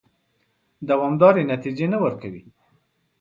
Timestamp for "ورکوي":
2.03-2.43